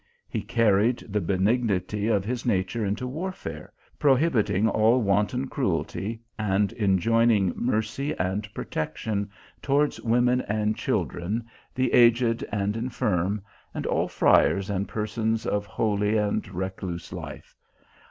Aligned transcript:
He 0.27 0.41
carried 0.41 0.97
the 1.07 1.21
benignity 1.21 2.07
of 2.07 2.25
his 2.25 2.43
nature 2.43 2.83
into 2.83 3.05
warfare, 3.05 3.71
prohibiting 3.99 4.67
all 4.67 4.99
wanton 4.99 5.47
cruelty, 5.47 6.23
and 6.39 6.73
enjoining 6.73 7.53
mercy 7.55 8.15
and 8.17 8.51
protection 8.55 9.29
towards 9.61 10.01
women 10.01 10.41
and 10.47 10.75
children, 10.75 11.45
the 11.75 11.93
aged 11.93 12.43
and 12.51 12.75
infirm, 12.75 13.43
and 13.75 13.85
all 13.85 14.07
friars 14.07 14.71
and 14.71 14.87
per 14.87 15.05
sons 15.05 15.45
of 15.45 15.67
holy 15.67 16.17
and 16.17 16.47
recluse 16.51 17.13
life. 17.13 17.55